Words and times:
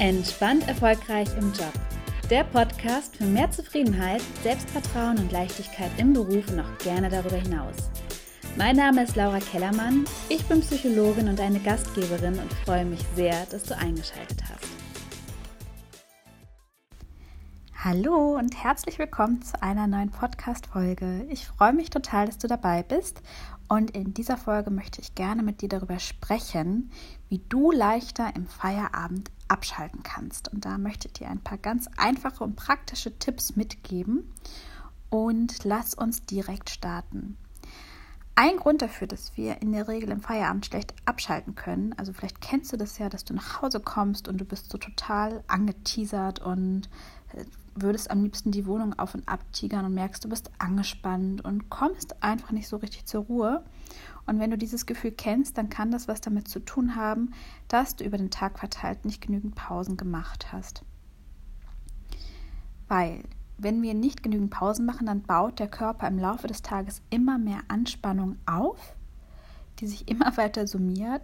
Entspannt 0.00 0.66
erfolgreich 0.66 1.28
im 1.36 1.52
Job. 1.52 1.74
Der 2.30 2.44
Podcast 2.44 3.18
für 3.18 3.24
mehr 3.24 3.50
Zufriedenheit, 3.50 4.22
Selbstvertrauen 4.42 5.18
und 5.18 5.30
Leichtigkeit 5.30 5.90
im 5.98 6.14
Beruf 6.14 6.50
und 6.50 6.60
auch 6.60 6.78
gerne 6.78 7.10
darüber 7.10 7.36
hinaus. 7.36 7.74
Mein 8.56 8.76
Name 8.76 9.02
ist 9.02 9.14
Laura 9.14 9.40
Kellermann, 9.40 10.06
ich 10.30 10.42
bin 10.46 10.62
Psychologin 10.62 11.28
und 11.28 11.38
eine 11.38 11.60
Gastgeberin 11.60 12.38
und 12.38 12.50
freue 12.64 12.86
mich 12.86 13.04
sehr, 13.14 13.44
dass 13.50 13.64
du 13.64 13.76
eingeschaltet 13.76 14.42
hast. 14.48 14.66
Hallo 17.84 18.38
und 18.38 18.64
herzlich 18.64 18.98
willkommen 18.98 19.42
zu 19.42 19.62
einer 19.62 19.86
neuen 19.86 20.10
Podcast-Folge. 20.10 21.26
Ich 21.28 21.46
freue 21.46 21.74
mich 21.74 21.90
total, 21.90 22.24
dass 22.24 22.38
du 22.38 22.48
dabei 22.48 22.82
bist 22.82 23.20
und 23.68 23.90
in 23.90 24.14
dieser 24.14 24.38
Folge 24.38 24.70
möchte 24.70 25.02
ich 25.02 25.14
gerne 25.14 25.42
mit 25.42 25.60
dir 25.60 25.68
darüber 25.68 25.98
sprechen, 25.98 26.90
wie 27.28 27.42
du 27.50 27.70
leichter 27.70 28.34
im 28.34 28.46
Feierabend 28.46 29.30
abschalten 29.50 30.02
kannst. 30.02 30.52
Und 30.52 30.64
da 30.64 30.78
möchte 30.78 31.08
ich 31.08 31.14
dir 31.14 31.28
ein 31.28 31.40
paar 31.40 31.58
ganz 31.58 31.88
einfache 31.96 32.44
und 32.44 32.56
praktische 32.56 33.18
Tipps 33.18 33.56
mitgeben. 33.56 34.32
Und 35.10 35.64
lass 35.64 35.94
uns 35.94 36.22
direkt 36.22 36.70
starten. 36.70 37.36
Ein 38.36 38.56
Grund 38.56 38.80
dafür, 38.80 39.06
dass 39.06 39.36
wir 39.36 39.60
in 39.60 39.72
der 39.72 39.88
Regel 39.88 40.10
im 40.10 40.22
Feierabend 40.22 40.64
schlecht 40.64 40.94
abschalten 41.04 41.56
können, 41.56 41.92
also 41.98 42.12
vielleicht 42.12 42.40
kennst 42.40 42.72
du 42.72 42.78
das 42.78 42.96
ja, 42.96 43.10
dass 43.10 43.24
du 43.24 43.34
nach 43.34 43.60
Hause 43.60 43.80
kommst 43.80 44.28
und 44.28 44.38
du 44.38 44.46
bist 44.46 44.70
so 44.70 44.78
total 44.78 45.44
angeteasert 45.46 46.38
und 46.38 46.88
äh, 47.34 47.44
würdest 47.82 48.10
am 48.10 48.22
liebsten 48.22 48.50
die 48.50 48.66
Wohnung 48.66 48.98
auf 48.98 49.14
und 49.14 49.28
ab 49.28 49.40
tigern 49.52 49.84
und 49.84 49.94
merkst, 49.94 50.24
du 50.24 50.28
bist 50.28 50.50
angespannt 50.58 51.44
und 51.44 51.70
kommst 51.70 52.22
einfach 52.22 52.50
nicht 52.50 52.68
so 52.68 52.76
richtig 52.76 53.06
zur 53.06 53.24
Ruhe. 53.24 53.64
Und 54.26 54.38
wenn 54.38 54.50
du 54.50 54.58
dieses 54.58 54.86
Gefühl 54.86 55.12
kennst, 55.12 55.58
dann 55.58 55.68
kann 55.68 55.90
das 55.90 56.08
was 56.08 56.20
damit 56.20 56.48
zu 56.48 56.60
tun 56.60 56.96
haben, 56.96 57.32
dass 57.68 57.96
du 57.96 58.04
über 58.04 58.18
den 58.18 58.30
Tag 58.30 58.58
verteilt 58.58 59.04
nicht 59.04 59.20
genügend 59.20 59.54
Pausen 59.54 59.96
gemacht 59.96 60.52
hast. 60.52 60.84
Weil, 62.88 63.22
wenn 63.58 63.82
wir 63.82 63.94
nicht 63.94 64.22
genügend 64.22 64.50
Pausen 64.50 64.86
machen, 64.86 65.06
dann 65.06 65.22
baut 65.22 65.58
der 65.58 65.68
Körper 65.68 66.08
im 66.08 66.18
Laufe 66.18 66.46
des 66.46 66.62
Tages 66.62 67.02
immer 67.10 67.38
mehr 67.38 67.60
Anspannung 67.68 68.36
auf, 68.46 68.96
die 69.78 69.86
sich 69.86 70.08
immer 70.08 70.36
weiter 70.36 70.66
summiert 70.66 71.22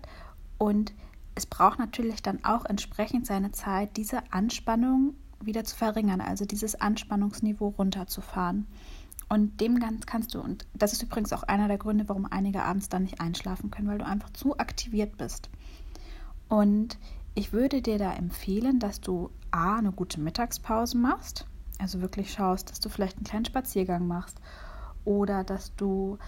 und 0.58 0.92
es 1.36 1.44
braucht 1.44 1.78
natürlich 1.78 2.22
dann 2.22 2.42
auch 2.44 2.64
entsprechend 2.64 3.26
seine 3.26 3.52
Zeit, 3.52 3.96
diese 3.98 4.32
Anspannung 4.32 5.14
wieder 5.40 5.64
zu 5.64 5.76
verringern, 5.76 6.20
also 6.20 6.44
dieses 6.44 6.80
Anspannungsniveau 6.80 7.68
runterzufahren. 7.68 8.66
Und 9.28 9.60
dem 9.60 9.80
ganz 9.80 10.06
kannst 10.06 10.34
du, 10.34 10.40
und 10.40 10.66
das 10.74 10.92
ist 10.92 11.02
übrigens 11.02 11.32
auch 11.32 11.42
einer 11.42 11.68
der 11.68 11.78
Gründe, 11.78 12.08
warum 12.08 12.26
einige 12.26 12.62
abends 12.62 12.88
dann 12.88 13.02
nicht 13.02 13.20
einschlafen 13.20 13.70
können, 13.70 13.88
weil 13.88 13.98
du 13.98 14.06
einfach 14.06 14.30
zu 14.30 14.58
aktiviert 14.58 15.16
bist. 15.18 15.50
Und 16.48 16.96
ich 17.34 17.52
würde 17.52 17.82
dir 17.82 17.98
da 17.98 18.12
empfehlen, 18.12 18.78
dass 18.78 19.00
du 19.00 19.30
A, 19.50 19.78
eine 19.78 19.92
gute 19.92 20.20
Mittagspause 20.20 20.96
machst, 20.96 21.46
also 21.78 22.00
wirklich 22.00 22.32
schaust, 22.32 22.70
dass 22.70 22.80
du 22.80 22.88
vielleicht 22.88 23.16
einen 23.16 23.26
kleinen 23.26 23.44
Spaziergang 23.44 24.06
machst 24.06 24.40
oder 25.04 25.44
dass 25.44 25.74
du 25.74 26.18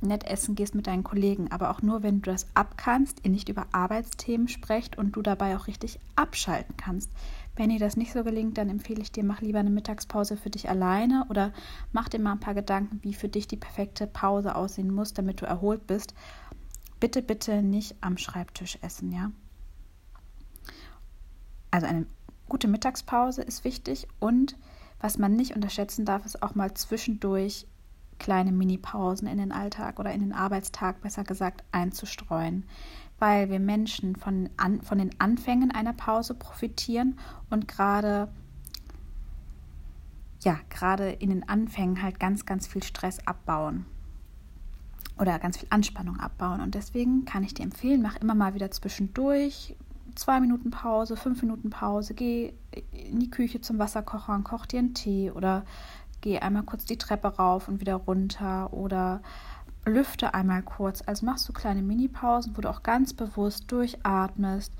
nett 0.00 0.24
essen 0.24 0.54
gehst 0.54 0.74
mit 0.74 0.86
deinen 0.86 1.04
Kollegen, 1.04 1.50
aber 1.50 1.70
auch 1.70 1.82
nur, 1.82 2.02
wenn 2.02 2.22
du 2.22 2.30
das 2.30 2.46
abkannst, 2.54 3.20
ihr 3.24 3.30
nicht 3.30 3.48
über 3.48 3.66
Arbeitsthemen 3.72 4.48
sprecht 4.48 4.96
und 4.96 5.12
du 5.12 5.22
dabei 5.22 5.56
auch 5.56 5.66
richtig 5.66 5.98
abschalten 6.16 6.76
kannst. 6.76 7.10
Wenn 7.56 7.70
dir 7.70 7.80
das 7.80 7.96
nicht 7.96 8.12
so 8.12 8.22
gelingt, 8.22 8.56
dann 8.56 8.68
empfehle 8.68 9.02
ich 9.02 9.10
dir, 9.10 9.24
mach 9.24 9.40
lieber 9.40 9.58
eine 9.58 9.70
Mittagspause 9.70 10.36
für 10.36 10.50
dich 10.50 10.68
alleine 10.68 11.26
oder 11.28 11.52
mach 11.92 12.08
dir 12.08 12.20
mal 12.20 12.32
ein 12.32 12.40
paar 12.40 12.54
Gedanken, 12.54 13.00
wie 13.02 13.14
für 13.14 13.28
dich 13.28 13.48
die 13.48 13.56
perfekte 13.56 14.06
Pause 14.06 14.54
aussehen 14.54 14.94
muss, 14.94 15.12
damit 15.12 15.40
du 15.40 15.46
erholt 15.46 15.86
bist. 15.86 16.14
Bitte, 17.00 17.20
bitte 17.20 17.62
nicht 17.62 17.96
am 18.00 18.16
Schreibtisch 18.16 18.78
essen, 18.82 19.10
ja? 19.10 19.32
Also 21.70 21.86
eine 21.86 22.06
gute 22.48 22.68
Mittagspause 22.68 23.42
ist 23.42 23.64
wichtig 23.64 24.06
und 24.20 24.56
was 25.00 25.18
man 25.18 25.34
nicht 25.34 25.54
unterschätzen 25.54 26.04
darf, 26.04 26.24
ist 26.24 26.42
auch 26.42 26.54
mal 26.54 26.74
zwischendurch 26.74 27.66
kleine 28.18 28.52
Mini-Pausen 28.52 29.28
in 29.28 29.38
den 29.38 29.52
Alltag 29.52 29.98
oder 29.98 30.12
in 30.12 30.20
den 30.20 30.32
Arbeitstag, 30.32 31.00
besser 31.00 31.24
gesagt, 31.24 31.64
einzustreuen 31.72 32.64
weil 33.18 33.50
wir 33.50 33.58
Menschen 33.58 34.16
von, 34.16 34.48
an, 34.56 34.80
von 34.82 34.98
den 34.98 35.10
Anfängen 35.18 35.70
einer 35.70 35.92
Pause 35.92 36.34
profitieren 36.34 37.18
und 37.50 37.68
gerade 37.68 38.28
ja, 40.40 40.56
gerade 40.70 41.10
in 41.10 41.30
den 41.30 41.48
Anfängen 41.48 42.00
halt 42.00 42.20
ganz, 42.20 42.46
ganz 42.46 42.68
viel 42.68 42.84
Stress 42.84 43.18
abbauen 43.26 43.86
oder 45.18 45.36
ganz 45.40 45.56
viel 45.56 45.66
Anspannung 45.70 46.20
abbauen. 46.20 46.60
Und 46.60 46.76
deswegen 46.76 47.24
kann 47.24 47.42
ich 47.42 47.54
dir 47.54 47.64
empfehlen, 47.64 48.02
mach 48.02 48.14
immer 48.16 48.36
mal 48.36 48.54
wieder 48.54 48.70
zwischendurch 48.70 49.74
zwei 50.14 50.38
Minuten 50.38 50.70
Pause, 50.70 51.16
fünf 51.16 51.42
Minuten 51.42 51.70
Pause, 51.70 52.14
geh 52.14 52.52
in 52.92 53.18
die 53.18 53.30
Küche 53.30 53.60
zum 53.60 53.80
Wasserkocher 53.80 54.32
und 54.32 54.44
koch 54.44 54.64
dir 54.64 54.78
einen 54.78 54.94
Tee 54.94 55.32
oder 55.32 55.64
geh 56.20 56.38
einmal 56.38 56.62
kurz 56.64 56.84
die 56.84 56.98
Treppe 56.98 57.28
rauf 57.28 57.68
und 57.68 57.80
wieder 57.80 57.96
runter 57.96 58.72
oder 58.72 59.20
lüfte 59.84 60.34
einmal 60.34 60.62
kurz. 60.62 61.02
Also 61.06 61.26
machst 61.26 61.48
du 61.48 61.52
kleine 61.52 61.82
Mini-Pausen, 61.82 62.56
wo 62.56 62.60
du 62.60 62.70
auch 62.70 62.82
ganz 62.82 63.12
bewusst 63.12 63.70
durchatmest, 63.70 64.72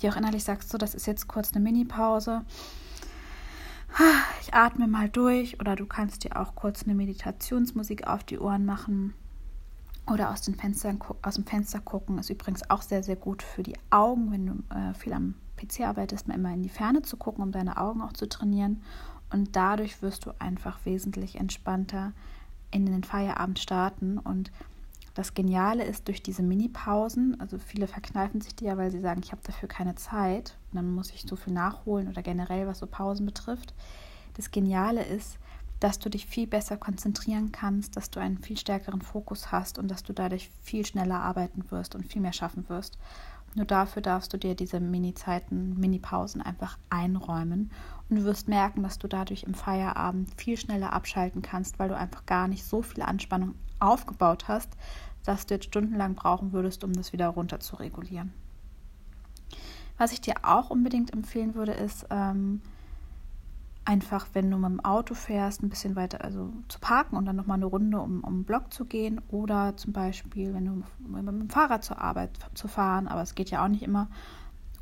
die 0.00 0.08
auch 0.08 0.16
innerlich 0.16 0.44
sagst, 0.44 0.70
so, 0.70 0.78
das 0.78 0.94
ist 0.94 1.06
jetzt 1.06 1.28
kurz 1.28 1.52
eine 1.52 1.62
Mini-Pause. 1.62 2.42
Ich 4.40 4.52
atme 4.52 4.88
mal 4.88 5.08
durch 5.08 5.60
oder 5.60 5.76
du 5.76 5.86
kannst 5.86 6.24
dir 6.24 6.36
auch 6.36 6.54
kurz 6.54 6.82
eine 6.82 6.94
Meditationsmusik 6.94 8.06
auf 8.06 8.24
die 8.24 8.38
Ohren 8.38 8.64
machen 8.64 9.14
oder 10.10 10.30
aus, 10.30 10.42
den 10.42 10.54
Fenstern, 10.54 10.98
aus 11.22 11.36
dem 11.36 11.46
Fenster 11.46 11.80
gucken. 11.80 12.18
Ist 12.18 12.30
übrigens 12.30 12.68
auch 12.70 12.82
sehr, 12.82 13.02
sehr 13.02 13.16
gut 13.16 13.42
für 13.42 13.62
die 13.62 13.76
Augen, 13.90 14.32
wenn 14.32 14.46
du 14.46 14.74
äh, 14.74 14.94
viel 14.94 15.12
am 15.12 15.34
PC 15.56 15.82
arbeitest, 15.82 16.28
mal 16.28 16.34
immer 16.34 16.52
in 16.52 16.62
die 16.62 16.68
Ferne 16.68 17.02
zu 17.02 17.16
gucken, 17.16 17.42
um 17.42 17.52
deine 17.52 17.76
Augen 17.76 18.02
auch 18.02 18.12
zu 18.12 18.28
trainieren. 18.28 18.82
Und 19.34 19.56
dadurch 19.56 20.00
wirst 20.00 20.26
du 20.26 20.30
einfach 20.38 20.78
wesentlich 20.84 21.40
entspannter 21.40 22.12
in 22.70 22.86
den 22.86 23.02
Feierabend 23.02 23.58
starten. 23.58 24.16
Und 24.16 24.52
das 25.14 25.34
Geniale 25.34 25.82
ist 25.82 26.06
durch 26.06 26.22
diese 26.22 26.44
Mini-Pausen, 26.44 27.40
also 27.40 27.58
viele 27.58 27.88
verkneifen 27.88 28.40
sich 28.40 28.54
die 28.54 28.66
ja, 28.66 28.76
weil 28.76 28.92
sie 28.92 29.00
sagen, 29.00 29.22
ich 29.24 29.32
habe 29.32 29.42
dafür 29.44 29.68
keine 29.68 29.96
Zeit, 29.96 30.56
und 30.70 30.76
dann 30.76 30.94
muss 30.94 31.10
ich 31.10 31.22
so 31.22 31.34
viel 31.34 31.52
nachholen 31.52 32.06
oder 32.06 32.22
generell, 32.22 32.68
was 32.68 32.78
so 32.78 32.86
Pausen 32.86 33.26
betrifft. 33.26 33.74
Das 34.34 34.52
Geniale 34.52 35.02
ist, 35.02 35.36
dass 35.80 35.98
du 35.98 36.10
dich 36.10 36.26
viel 36.26 36.46
besser 36.46 36.76
konzentrieren 36.76 37.50
kannst, 37.50 37.96
dass 37.96 38.10
du 38.10 38.20
einen 38.20 38.38
viel 38.38 38.56
stärkeren 38.56 39.02
Fokus 39.02 39.50
hast 39.50 39.80
und 39.80 39.90
dass 39.90 40.04
du 40.04 40.12
dadurch 40.12 40.48
viel 40.62 40.86
schneller 40.86 41.18
arbeiten 41.18 41.68
wirst 41.72 41.96
und 41.96 42.06
viel 42.06 42.22
mehr 42.22 42.32
schaffen 42.32 42.68
wirst. 42.68 42.98
Nur 43.56 43.66
dafür 43.66 44.00
darfst 44.00 44.32
du 44.32 44.36
dir 44.36 44.54
diese 44.54 44.78
Mini-Zeiten, 44.78 45.78
Mini-Pausen 45.78 46.40
einfach 46.40 46.78
einräumen 46.88 47.72
und 48.08 48.16
du 48.16 48.24
wirst 48.24 48.48
merken, 48.48 48.82
dass 48.82 48.98
du 48.98 49.08
dadurch 49.08 49.44
im 49.44 49.54
Feierabend 49.54 50.30
viel 50.36 50.56
schneller 50.56 50.92
abschalten 50.92 51.42
kannst, 51.42 51.78
weil 51.78 51.88
du 51.88 51.96
einfach 51.96 52.26
gar 52.26 52.48
nicht 52.48 52.64
so 52.64 52.82
viel 52.82 53.02
Anspannung 53.02 53.54
aufgebaut 53.80 54.48
hast, 54.48 54.70
dass 55.24 55.46
du 55.46 55.54
jetzt 55.54 55.66
stundenlang 55.66 56.14
brauchen 56.14 56.52
würdest, 56.52 56.84
um 56.84 56.92
das 56.92 57.12
wieder 57.12 57.28
runter 57.28 57.60
zu 57.60 57.76
regulieren. 57.76 58.32
Was 59.96 60.12
ich 60.12 60.20
dir 60.20 60.34
auch 60.42 60.70
unbedingt 60.70 61.12
empfehlen 61.12 61.54
würde, 61.54 61.72
ist, 61.72 62.06
ähm, 62.10 62.60
einfach, 63.84 64.26
wenn 64.32 64.50
du 64.50 64.56
mit 64.56 64.70
dem 64.70 64.84
Auto 64.84 65.14
fährst, 65.14 65.62
ein 65.62 65.68
bisschen 65.68 65.94
weiter, 65.94 66.24
also 66.24 66.52
zu 66.68 66.78
parken 66.80 67.16
und 67.16 67.26
dann 67.26 67.36
nochmal 67.36 67.58
eine 67.58 67.66
Runde 67.66 68.00
um, 68.00 68.24
um 68.24 68.38
den 68.38 68.44
Block 68.44 68.72
zu 68.72 68.86
gehen 68.86 69.20
oder 69.28 69.76
zum 69.76 69.92
Beispiel, 69.92 70.54
wenn 70.54 70.64
du 70.64 70.82
mit 71.06 71.26
dem 71.26 71.50
Fahrrad 71.50 71.84
zur 71.84 72.00
Arbeit 72.00 72.38
zu 72.54 72.66
fahren, 72.66 73.08
aber 73.08 73.22
es 73.22 73.34
geht 73.34 73.50
ja 73.50 73.62
auch 73.62 73.68
nicht 73.68 73.82
immer, 73.82 74.08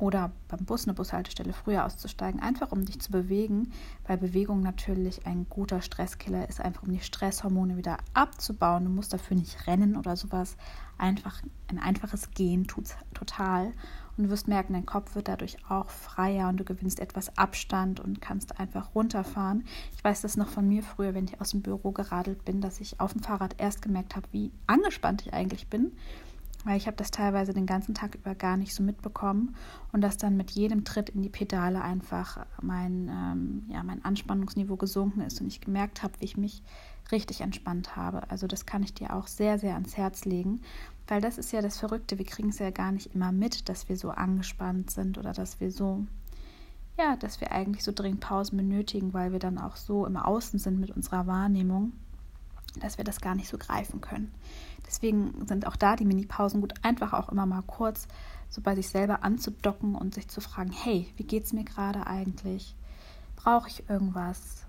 oder 0.03 0.33
beim 0.49 0.65
Bus 0.65 0.85
eine 0.85 0.93
Bushaltestelle 0.93 1.53
früher 1.53 1.85
auszusteigen, 1.85 2.41
einfach 2.41 2.73
um 2.73 2.83
dich 2.83 2.99
zu 2.99 3.09
bewegen, 3.09 3.71
weil 4.05 4.17
Bewegung 4.17 4.61
natürlich 4.61 5.25
ein 5.25 5.47
guter 5.49 5.81
Stresskiller 5.81 6.49
ist, 6.49 6.59
einfach 6.59 6.83
um 6.83 6.91
die 6.91 6.99
Stresshormone 6.99 7.77
wieder 7.77 7.95
abzubauen. 8.13 8.83
Du 8.83 8.89
musst 8.89 9.13
dafür 9.13 9.37
nicht 9.37 9.65
rennen 9.65 9.95
oder 9.95 10.17
sowas. 10.17 10.57
Einfach 10.97 11.41
ein 11.69 11.79
einfaches 11.79 12.31
Gehen 12.31 12.67
tut 12.67 12.87
total. 13.13 13.71
Und 14.17 14.25
du 14.25 14.29
wirst 14.29 14.49
merken, 14.49 14.73
dein 14.73 14.85
Kopf 14.85 15.15
wird 15.15 15.29
dadurch 15.29 15.55
auch 15.69 15.89
freier 15.89 16.49
und 16.49 16.57
du 16.57 16.65
gewinnst 16.65 16.99
etwas 16.99 17.37
Abstand 17.37 18.01
und 18.01 18.21
kannst 18.21 18.59
einfach 18.59 18.93
runterfahren. 18.93 19.63
Ich 19.95 20.03
weiß 20.03 20.19
das 20.19 20.35
noch 20.35 20.49
von 20.49 20.67
mir 20.67 20.83
früher, 20.83 21.13
wenn 21.13 21.25
ich 21.25 21.39
aus 21.39 21.51
dem 21.51 21.61
Büro 21.61 21.91
geradelt 21.91 22.43
bin, 22.43 22.59
dass 22.59 22.81
ich 22.81 22.99
auf 22.99 23.13
dem 23.13 23.23
Fahrrad 23.23 23.55
erst 23.57 23.81
gemerkt 23.81 24.17
habe, 24.17 24.27
wie 24.33 24.51
angespannt 24.67 25.21
ich 25.25 25.33
eigentlich 25.33 25.69
bin 25.69 25.93
weil 26.63 26.77
ich 26.77 26.87
habe 26.87 26.97
das 26.97 27.11
teilweise 27.11 27.53
den 27.53 27.65
ganzen 27.65 27.93
Tag 27.93 28.15
über 28.15 28.35
gar 28.35 28.57
nicht 28.57 28.73
so 28.73 28.83
mitbekommen 28.83 29.55
und 29.91 30.01
dass 30.01 30.17
dann 30.17 30.37
mit 30.37 30.51
jedem 30.51 30.85
Tritt 30.85 31.09
in 31.09 31.21
die 31.21 31.29
Pedale 31.29 31.81
einfach 31.81 32.45
mein, 32.61 33.09
ähm, 33.09 33.65
ja, 33.69 33.83
mein 33.83 34.03
Anspannungsniveau 34.03 34.77
gesunken 34.77 35.21
ist 35.21 35.41
und 35.41 35.47
ich 35.47 35.61
gemerkt 35.61 36.03
habe, 36.03 36.13
wie 36.19 36.25
ich 36.25 36.37
mich 36.37 36.63
richtig 37.11 37.41
entspannt 37.41 37.95
habe. 37.95 38.29
Also 38.29 38.47
das 38.47 38.65
kann 38.65 38.83
ich 38.83 38.93
dir 38.93 39.13
auch 39.13 39.27
sehr, 39.27 39.59
sehr 39.59 39.73
ans 39.73 39.97
Herz 39.97 40.25
legen, 40.25 40.61
weil 41.07 41.21
das 41.21 41.37
ist 41.37 41.51
ja 41.51 41.61
das 41.61 41.77
Verrückte. 41.77 42.17
Wir 42.17 42.25
kriegen 42.25 42.49
es 42.49 42.59
ja 42.59 42.71
gar 42.71 42.91
nicht 42.91 43.13
immer 43.13 43.31
mit, 43.31 43.67
dass 43.67 43.89
wir 43.89 43.97
so 43.97 44.09
angespannt 44.09 44.89
sind 44.89 45.17
oder 45.17 45.33
dass 45.33 45.59
wir 45.59 45.71
so, 45.71 46.05
ja, 46.97 47.17
dass 47.17 47.41
wir 47.41 47.51
eigentlich 47.51 47.83
so 47.83 47.91
dringend 47.91 48.21
Pausen 48.21 48.57
benötigen, 48.57 49.13
weil 49.13 49.31
wir 49.31 49.39
dann 49.39 49.57
auch 49.57 49.75
so 49.75 50.05
im 50.05 50.15
Außen 50.15 50.59
sind 50.59 50.79
mit 50.79 50.91
unserer 50.91 51.27
Wahrnehmung. 51.27 51.91
Dass 52.79 52.97
wir 52.97 53.05
das 53.05 53.21
gar 53.21 53.35
nicht 53.35 53.49
so 53.49 53.57
greifen 53.57 54.01
können. 54.01 54.31
Deswegen 54.85 55.47
sind 55.47 55.65
auch 55.67 55.75
da 55.75 55.95
die 55.95 56.05
Mini-Pausen 56.05 56.61
gut, 56.61 56.73
einfach 56.83 57.13
auch 57.13 57.29
immer 57.29 57.45
mal 57.45 57.63
kurz 57.63 58.07
so 58.49 58.61
bei 58.61 58.75
sich 58.75 58.89
selber 58.89 59.23
anzudocken 59.23 59.95
und 59.95 60.13
sich 60.13 60.27
zu 60.27 60.41
fragen, 60.41 60.71
hey, 60.71 61.11
wie 61.17 61.23
geht 61.23 61.45
es 61.45 61.53
mir 61.53 61.63
gerade 61.63 62.05
eigentlich? 62.05 62.75
Brauche 63.35 63.67
ich 63.67 63.89
irgendwas? 63.89 64.63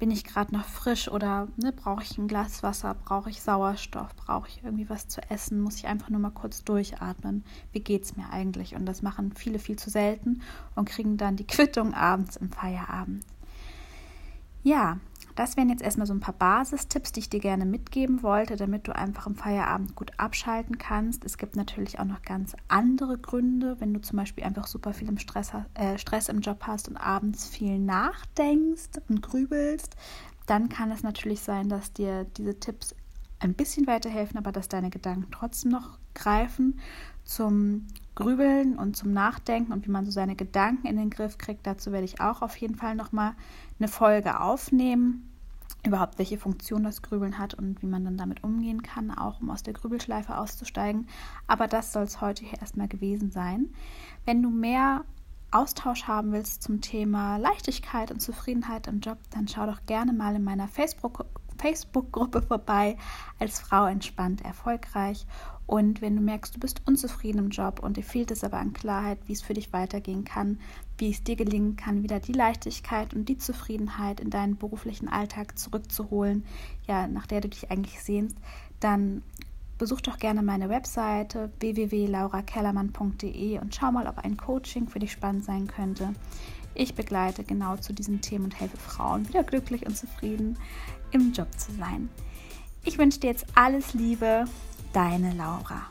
Bin 0.00 0.10
ich 0.10 0.24
gerade 0.24 0.54
noch 0.54 0.64
frisch 0.64 1.08
oder 1.08 1.46
ne, 1.56 1.72
brauche 1.72 2.02
ich 2.02 2.16
ein 2.16 2.26
Glas 2.26 2.62
Wasser? 2.62 2.94
Brauche 2.94 3.30
ich 3.30 3.42
Sauerstoff? 3.42 4.16
Brauche 4.16 4.48
ich 4.48 4.64
irgendwie 4.64 4.88
was 4.88 5.08
zu 5.08 5.20
essen? 5.30 5.60
Muss 5.60 5.76
ich 5.76 5.86
einfach 5.86 6.08
nur 6.08 6.20
mal 6.20 6.30
kurz 6.30 6.64
durchatmen? 6.64 7.44
Wie 7.72 7.80
geht 7.80 8.04
es 8.04 8.16
mir 8.16 8.30
eigentlich? 8.30 8.74
Und 8.74 8.86
das 8.86 9.02
machen 9.02 9.32
viele 9.36 9.58
viel 9.58 9.78
zu 9.78 9.90
selten 9.90 10.40
und 10.74 10.88
kriegen 10.88 11.18
dann 11.18 11.36
die 11.36 11.46
Quittung 11.46 11.92
abends 11.92 12.36
im 12.36 12.50
Feierabend. 12.50 13.24
Ja, 14.62 14.98
das 15.40 15.56
wären 15.56 15.70
jetzt 15.70 15.80
erstmal 15.80 16.06
so 16.06 16.12
ein 16.12 16.20
paar 16.20 16.34
Basistipps, 16.34 17.12
die 17.12 17.20
ich 17.20 17.30
dir 17.30 17.40
gerne 17.40 17.64
mitgeben 17.64 18.22
wollte, 18.22 18.56
damit 18.56 18.86
du 18.86 18.94
einfach 18.94 19.26
im 19.26 19.36
Feierabend 19.36 19.94
gut 19.94 20.12
abschalten 20.18 20.76
kannst. 20.76 21.24
Es 21.24 21.38
gibt 21.38 21.56
natürlich 21.56 21.98
auch 21.98 22.04
noch 22.04 22.20
ganz 22.20 22.54
andere 22.68 23.16
Gründe, 23.16 23.80
wenn 23.80 23.94
du 23.94 24.02
zum 24.02 24.18
Beispiel 24.18 24.44
einfach 24.44 24.66
super 24.66 24.92
viel 24.92 25.08
im 25.08 25.16
Stress, 25.16 25.52
äh, 25.72 25.96
Stress 25.96 26.28
im 26.28 26.40
Job 26.40 26.64
hast 26.66 26.90
und 26.90 26.98
abends 26.98 27.48
viel 27.48 27.78
nachdenkst 27.78 29.00
und 29.08 29.22
grübelst, 29.22 29.96
dann 30.44 30.68
kann 30.68 30.90
es 30.90 31.02
natürlich 31.02 31.40
sein, 31.40 31.70
dass 31.70 31.94
dir 31.94 32.24
diese 32.36 32.60
Tipps 32.60 32.94
ein 33.38 33.54
bisschen 33.54 33.86
weiterhelfen, 33.86 34.36
aber 34.36 34.52
dass 34.52 34.68
deine 34.68 34.90
Gedanken 34.90 35.30
trotzdem 35.30 35.70
noch 35.70 35.96
greifen 36.12 36.80
zum 37.24 37.86
Grübeln 38.14 38.76
und 38.76 38.94
zum 38.94 39.14
Nachdenken 39.14 39.72
und 39.72 39.86
wie 39.86 39.90
man 39.90 40.04
so 40.04 40.10
seine 40.10 40.36
Gedanken 40.36 40.86
in 40.86 40.98
den 40.98 41.08
Griff 41.08 41.38
kriegt. 41.38 41.66
Dazu 41.66 41.92
werde 41.92 42.04
ich 42.04 42.20
auch 42.20 42.42
auf 42.42 42.56
jeden 42.56 42.74
Fall 42.74 42.94
nochmal 42.94 43.32
eine 43.78 43.88
Folge 43.88 44.38
aufnehmen. 44.38 45.29
Überhaupt, 45.84 46.18
welche 46.18 46.36
Funktion 46.38 46.82
das 46.82 47.00
Grübeln 47.00 47.38
hat 47.38 47.54
und 47.54 47.80
wie 47.82 47.86
man 47.86 48.04
dann 48.04 48.18
damit 48.18 48.44
umgehen 48.44 48.82
kann, 48.82 49.10
auch 49.10 49.40
um 49.40 49.50
aus 49.50 49.62
der 49.62 49.72
Grübelschleife 49.72 50.36
auszusteigen. 50.36 51.06
Aber 51.46 51.68
das 51.68 51.92
soll 51.92 52.02
es 52.02 52.20
heute 52.20 52.44
hier 52.44 52.60
erstmal 52.60 52.88
gewesen 52.88 53.30
sein. 53.30 53.70
Wenn 54.26 54.42
du 54.42 54.50
mehr 54.50 55.04
Austausch 55.50 56.04
haben 56.04 56.32
willst 56.32 56.62
zum 56.62 56.80
Thema 56.80 57.36
Leichtigkeit 57.38 58.10
und 58.10 58.20
Zufriedenheit 58.20 58.86
im 58.86 59.00
Job, 59.00 59.18
dann 59.30 59.48
schau 59.48 59.66
doch 59.66 59.84
gerne 59.86 60.12
mal 60.12 60.36
in 60.36 60.44
meiner 60.44 60.68
Facebook-Gruppe 61.60 62.42
vorbei 62.42 62.96
als 63.38 63.60
Frau 63.60 63.86
entspannt 63.86 64.44
erfolgreich 64.44 65.26
und 65.70 66.00
wenn 66.00 66.16
du 66.16 66.22
merkst, 66.22 66.56
du 66.56 66.58
bist 66.58 66.82
unzufrieden 66.86 67.38
im 67.38 67.50
Job 67.50 67.78
und 67.78 67.96
dir 67.96 68.02
fehlt 68.02 68.32
es 68.32 68.42
aber 68.42 68.58
an 68.58 68.72
Klarheit, 68.72 69.20
wie 69.26 69.34
es 69.34 69.40
für 69.40 69.54
dich 69.54 69.72
weitergehen 69.72 70.24
kann, 70.24 70.58
wie 70.98 71.10
es 71.10 71.22
dir 71.22 71.36
gelingen 71.36 71.76
kann, 71.76 72.02
wieder 72.02 72.18
die 72.18 72.32
Leichtigkeit 72.32 73.14
und 73.14 73.28
die 73.28 73.38
Zufriedenheit 73.38 74.18
in 74.18 74.30
deinen 74.30 74.56
beruflichen 74.56 75.08
Alltag 75.08 75.56
zurückzuholen, 75.56 76.44
ja, 76.88 77.06
nach 77.06 77.28
der 77.28 77.40
du 77.40 77.50
dich 77.50 77.70
eigentlich 77.70 78.02
sehnst, 78.02 78.36
dann 78.80 79.22
besuch 79.78 80.00
doch 80.00 80.18
gerne 80.18 80.42
meine 80.42 80.70
Webseite 80.70 81.52
www.laurakellermann.de 81.60 83.60
und 83.60 83.72
schau 83.72 83.92
mal, 83.92 84.08
ob 84.08 84.18
ein 84.18 84.36
Coaching 84.36 84.88
für 84.88 84.98
dich 84.98 85.12
spannend 85.12 85.44
sein 85.44 85.68
könnte. 85.68 86.14
Ich 86.74 86.94
begleite 86.94 87.44
genau 87.44 87.76
zu 87.76 87.92
diesen 87.92 88.20
Themen 88.20 88.44
und 88.44 88.60
helfe 88.60 88.76
Frauen, 88.76 89.28
wieder 89.28 89.42
glücklich 89.42 89.86
und 89.86 89.96
zufrieden 89.96 90.58
im 91.10 91.32
Job 91.32 91.48
zu 91.58 91.72
sein. 91.72 92.08
Ich 92.84 92.98
wünsche 92.98 93.20
dir 93.20 93.28
jetzt 93.28 93.46
alles 93.54 93.94
Liebe, 93.94 94.44
deine 94.92 95.34
Laura. 95.34 95.82